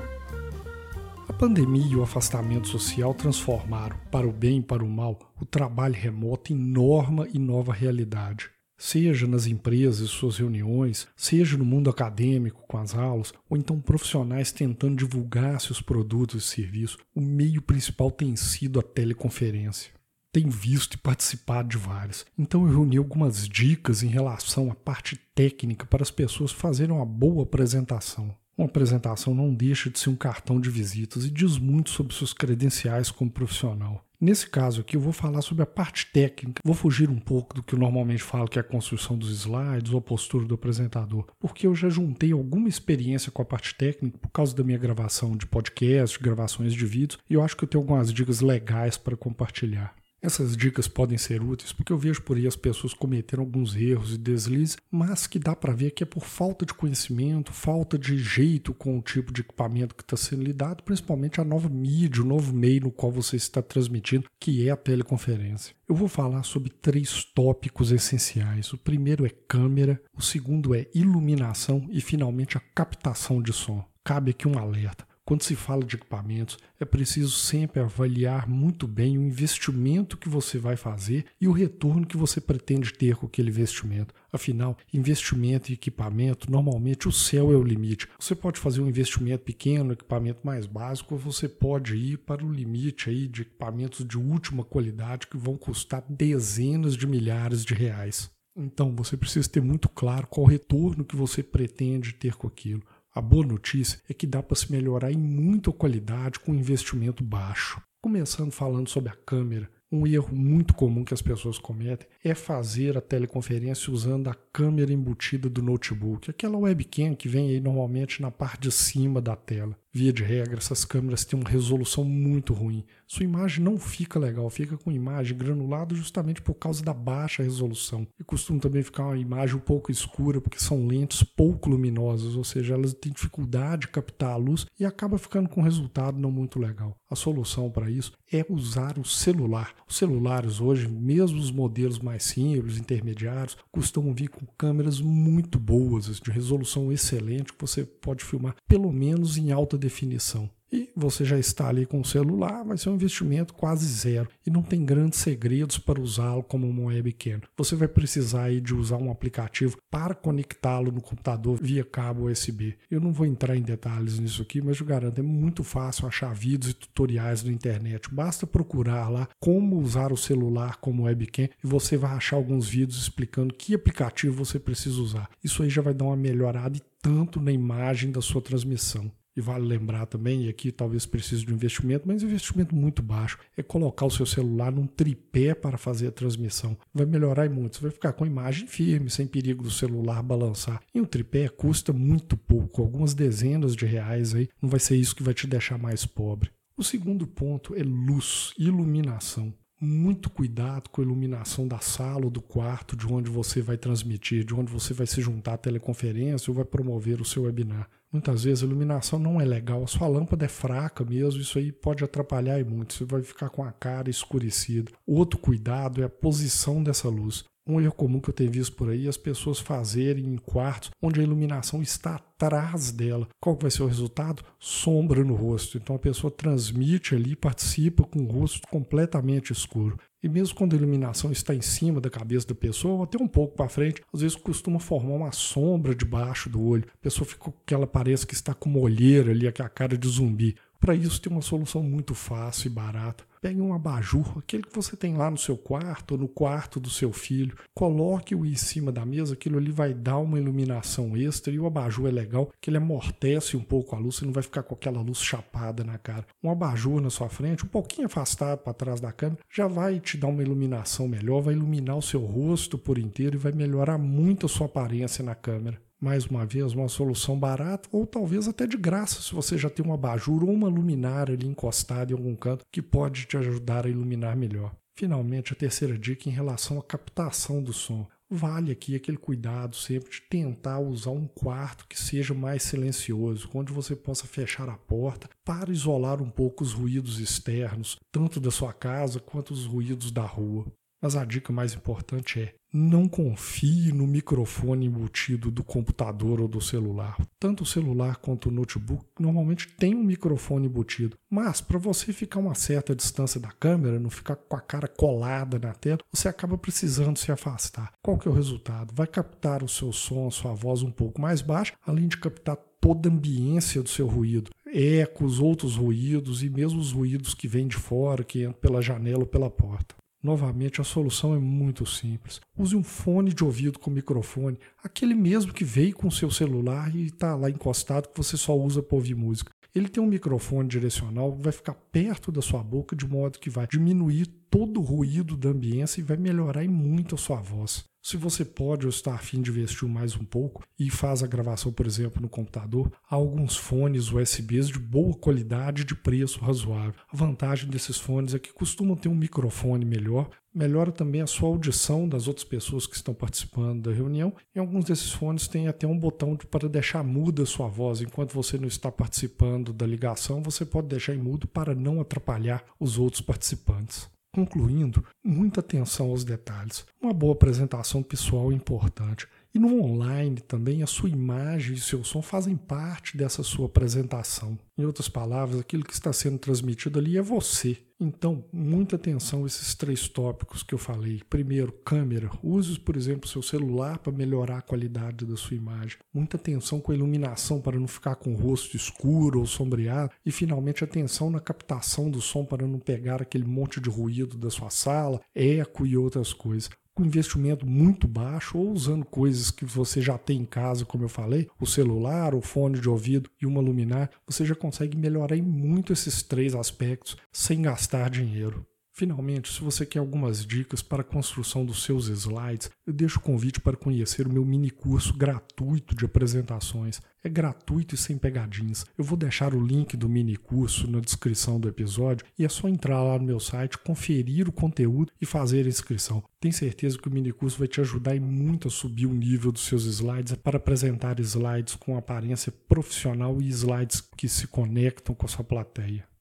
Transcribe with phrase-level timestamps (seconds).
[1.28, 5.46] A pandemia e o afastamento social transformaram, para o bem e para o mal, o
[5.46, 8.54] trabalho remoto em norma e nova realidade.
[8.78, 13.80] Seja nas empresas e suas reuniões, seja no mundo acadêmico com as aulas, ou então
[13.80, 19.92] profissionais tentando divulgar seus produtos e serviços, o meio principal tem sido a teleconferência.
[20.32, 25.16] Tenho visto e participado de várias, então eu reuni algumas dicas em relação à parte
[25.34, 28.36] técnica para as pessoas fazerem uma boa apresentação.
[28.58, 32.32] Uma apresentação não deixa de ser um cartão de visitas e diz muito sobre suas
[32.32, 34.02] credenciais como profissional.
[34.20, 36.62] Nesse caso aqui, eu vou falar sobre a parte técnica.
[36.64, 39.92] Vou fugir um pouco do que eu normalmente falo, que é a construção dos slides
[39.92, 44.18] ou a postura do apresentador, porque eu já juntei alguma experiência com a parte técnica
[44.18, 47.68] por causa da minha gravação de podcast, gravações de vídeos, e eu acho que eu
[47.68, 49.94] tenho algumas dicas legais para compartilhar.
[50.26, 54.16] Essas dicas podem ser úteis porque eu vejo por aí as pessoas cometendo alguns erros
[54.16, 58.18] e deslizes, mas que dá para ver que é por falta de conhecimento, falta de
[58.18, 62.26] jeito com o tipo de equipamento que está sendo lidado, principalmente a nova mídia, o
[62.26, 65.76] novo meio no qual você está transmitindo, que é a teleconferência.
[65.88, 68.74] Eu vou falar sobre três tópicos essenciais.
[68.74, 73.86] O primeiro é câmera, o segundo é iluminação e finalmente a captação de som.
[74.04, 75.06] Cabe aqui um alerta.
[75.28, 80.60] Quando se fala de equipamentos, é preciso sempre avaliar muito bem o investimento que você
[80.60, 84.14] vai fazer e o retorno que você pretende ter com aquele investimento.
[84.32, 88.08] Afinal, investimento em equipamento, normalmente o céu é o limite.
[88.20, 92.54] Você pode fazer um investimento pequeno, equipamento mais básico, ou você pode ir para o
[92.54, 98.30] limite aí de equipamentos de última qualidade que vão custar dezenas de milhares de reais.
[98.56, 102.84] Então, você precisa ter muito claro qual o retorno que você pretende ter com aquilo.
[103.16, 107.82] A boa notícia é que dá para se melhorar em muita qualidade com investimento baixo.
[108.02, 112.98] Começando falando sobre a câmera, um erro muito comum que as pessoas cometem é fazer
[112.98, 118.30] a teleconferência usando a câmera embutida do notebook, aquela webcam que vem aí normalmente na
[118.30, 119.80] parte de cima da tela.
[119.98, 122.84] Via de regra, essas câmeras têm uma resolução muito ruim.
[123.08, 128.06] Sua imagem não fica legal, fica com imagem granulada justamente por causa da baixa resolução.
[128.20, 132.44] E costuma também ficar uma imagem um pouco escura, porque são lentes pouco luminosas, ou
[132.44, 136.30] seja, elas têm dificuldade de captar a luz e acaba ficando com um resultado não
[136.30, 136.98] muito legal.
[137.10, 139.74] A solução para isso é usar o celular.
[139.88, 146.20] Os celulares hoje, mesmo os modelos mais simples, intermediários, costumam vir com câmeras muito boas,
[146.20, 150.50] de resolução excelente, que você pode filmar pelo menos em alta definição.
[150.72, 154.50] E você já está ali com o celular, vai ser um investimento quase zero e
[154.50, 157.40] não tem grandes segredos para usá-lo como uma webcam.
[157.56, 162.76] Você vai precisar de usar um aplicativo para conectá-lo no computador via cabo USB.
[162.90, 166.34] Eu não vou entrar em detalhes nisso aqui, mas eu garanto, é muito fácil achar
[166.34, 168.14] vídeos e tutoriais na internet.
[168.14, 173.04] Basta procurar lá como usar o celular como webcam e você vai achar alguns vídeos
[173.04, 175.30] explicando que aplicativo você precisa usar.
[175.44, 179.12] Isso aí já vai dar uma melhorada e tanto na imagem da sua transmissão.
[179.36, 183.38] E vale lembrar também, e aqui talvez precise de um investimento, mas investimento muito baixo,
[183.58, 186.78] é colocar o seu celular num tripé para fazer a transmissão.
[186.94, 190.82] Vai melhorar muito, você vai ficar com a imagem firme, sem perigo do celular balançar.
[190.94, 195.16] E um tripé custa muito pouco, algumas dezenas de reais aí, não vai ser isso
[195.16, 196.50] que vai te deixar mais pobre.
[196.78, 199.54] O segundo ponto é luz, iluminação
[199.86, 204.44] muito cuidado com a iluminação da sala ou do quarto de onde você vai transmitir,
[204.44, 207.90] de onde você vai se juntar à teleconferência ou vai promover o seu webinar.
[208.12, 211.72] Muitas vezes a iluminação não é legal, a sua lâmpada é fraca mesmo, isso aí
[211.72, 214.92] pode atrapalhar muito, você vai ficar com a cara escurecida.
[215.06, 217.44] Outro cuidado é a posição dessa luz.
[217.68, 220.92] Um erro comum que eu tenho visto por aí é as pessoas fazerem em quartos
[221.02, 223.28] onde a iluminação está atrás dela.
[223.42, 224.44] Qual vai ser o resultado?
[224.60, 225.76] Sombra no rosto.
[225.78, 229.98] Então a pessoa transmite ali, participa com o rosto completamente escuro.
[230.22, 233.28] E mesmo quando a iluminação está em cima da cabeça da pessoa, ou até um
[233.28, 236.86] pouco para frente, às vezes costuma formar uma sombra debaixo do olho.
[236.94, 240.08] A pessoa fica que ela parece que está com uma olheira ali, a cara de
[240.08, 240.56] zumbi.
[240.80, 243.24] Para isso tem uma solução muito fácil e barata.
[243.46, 246.90] Pegue um abajur, aquele que você tem lá no seu quarto ou no quarto do
[246.90, 251.60] seu filho, coloque-o em cima da mesa, aquilo ali vai dar uma iluminação extra e
[251.60, 254.64] o abajur é legal, que ele amortece um pouco a luz, você não vai ficar
[254.64, 256.26] com aquela luz chapada na cara.
[256.44, 260.18] Um abajur na sua frente, um pouquinho afastado para trás da câmera, já vai te
[260.18, 264.48] dar uma iluminação melhor, vai iluminar o seu rosto por inteiro e vai melhorar muito
[264.48, 268.78] a sua aparência na câmera mais uma vez, uma solução barata ou talvez até de
[268.78, 272.64] graça, se você já tem um abajur ou uma luminária ali encostada em algum canto
[272.72, 274.72] que pode te ajudar a iluminar melhor.
[274.96, 278.08] Finalmente, a terceira dica em relação à captação do som.
[278.30, 283.74] vale aqui aquele cuidado sempre de tentar usar um quarto que seja mais silencioso, onde
[283.74, 288.74] você possa fechar a porta para isolar um pouco os ruídos externos, tanto da sua
[288.74, 290.68] casa quanto os ruídos da rua.
[291.06, 296.60] Mas a dica mais importante é: não confie no microfone embutido do computador ou do
[296.60, 297.16] celular.
[297.40, 302.40] Tanto o celular quanto o notebook normalmente tem um microfone embutido, mas para você ficar
[302.40, 306.58] uma certa distância da câmera, não ficar com a cara colada na tela, você acaba
[306.58, 307.94] precisando se afastar.
[308.02, 308.92] Qual que é o resultado?
[308.96, 312.58] Vai captar o seu som, a sua voz um pouco mais baixa, além de captar
[312.82, 317.68] toda a ambiência do seu ruído, ecos, outros ruídos e mesmo os ruídos que vêm
[317.68, 319.94] de fora, que entram pela janela ou pela porta.
[320.26, 322.42] Novamente, a solução é muito simples.
[322.58, 327.06] Use um fone de ouvido com microfone, aquele mesmo que veio com seu celular e
[327.06, 329.52] está lá encostado que você só usa para ouvir música.
[329.76, 333.52] Ele tem um microfone direcional que vai ficar perto da sua boca de modo que
[333.52, 337.86] vai diminuir todo o ruído da ambiência e vai melhorar muito a sua voz.
[338.06, 341.74] Se você pode ou está afim de investir mais um pouco e faz a gravação,
[341.74, 346.94] por exemplo, no computador, há alguns fones USBs de boa qualidade de preço razoável.
[347.12, 351.50] A vantagem desses fones é que costumam ter um microfone melhor, melhora também a sua
[351.50, 354.32] audição das outras pessoas que estão participando da reunião.
[354.54, 358.02] E alguns desses fones têm até um botão para deixar muda a sua voz.
[358.02, 362.64] Enquanto você não está participando da ligação, você pode deixar em mudo para não atrapalhar
[362.80, 364.14] os outros participantes.
[364.36, 366.86] Concluindo, muita atenção aos detalhes.
[367.02, 369.30] Uma boa apresentação pessoal é importante.
[369.56, 374.60] E no online também a sua imagem e seu som fazem parte dessa sua apresentação.
[374.78, 377.78] Em outras palavras, aquilo que está sendo transmitido ali é você.
[377.98, 381.22] Então, muita atenção a esses três tópicos que eu falei.
[381.30, 382.30] Primeiro, câmera.
[382.44, 386.00] Use, por exemplo, seu celular para melhorar a qualidade da sua imagem.
[386.14, 390.12] Muita atenção com a iluminação para não ficar com o rosto escuro ou sombreado.
[390.26, 394.50] E, finalmente, atenção na captação do som para não pegar aquele monte de ruído da
[394.50, 400.02] sua sala, eco e outras coisas com investimento muito baixo ou usando coisas que você
[400.02, 403.60] já tem em casa, como eu falei, o celular, o fone de ouvido e uma
[403.60, 408.66] luminária, você já consegue melhorar em muito esses três aspectos sem gastar dinheiro.
[408.98, 413.22] Finalmente, se você quer algumas dicas para a construção dos seus slides, eu deixo o
[413.22, 417.02] convite para conhecer o meu mini curso gratuito de apresentações.
[417.22, 418.86] É gratuito e sem pegadinhas.
[418.98, 422.70] Eu vou deixar o link do mini curso na descrição do episódio e é só
[422.70, 426.24] entrar lá no meu site, conferir o conteúdo e fazer a inscrição.
[426.40, 429.66] Tenho certeza que o mini curso vai te ajudar muito a subir o nível dos
[429.66, 435.30] seus slides para apresentar slides com aparência profissional e slides que se conectam com a
[435.30, 436.15] sua plateia.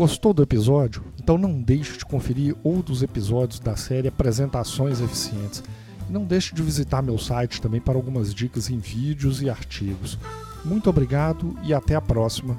[0.00, 1.04] Gostou do episódio?
[1.22, 5.62] Então não deixe de conferir outros episódios da série Apresentações Eficientes.
[6.08, 10.18] Não deixe de visitar meu site também para algumas dicas em vídeos e artigos.
[10.64, 12.56] Muito obrigado e até a próxima.